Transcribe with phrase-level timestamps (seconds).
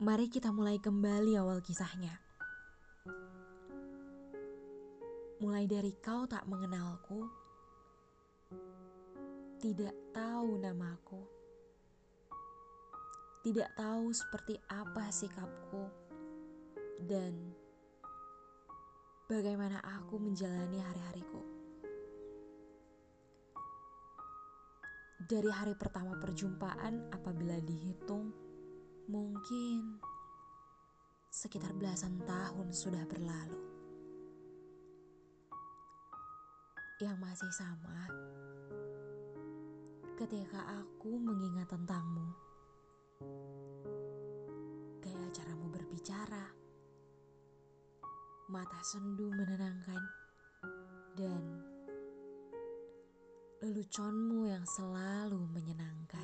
[0.00, 2.16] Mari kita mulai kembali awal kisahnya.
[5.44, 7.28] Mulai dari kau tak mengenalku,
[9.60, 11.20] tidak tahu namaku,
[13.44, 15.84] tidak tahu seperti apa sikapku,
[17.04, 17.36] dan
[19.28, 21.44] bagaimana aku menjalani hari-hariku.
[25.28, 28.49] Dari hari pertama perjumpaan, apabila dihitung,
[29.10, 29.98] Mungkin
[31.34, 33.58] sekitar belasan tahun sudah berlalu.
[37.02, 38.06] Yang masih sama
[40.20, 42.28] ketika aku mengingat tentangmu.
[45.00, 46.44] Gaya caramu berbicara,
[48.52, 50.02] mata sendu menenangkan,
[51.16, 51.42] dan
[53.64, 56.19] leluconmu yang selalu menyenangkan.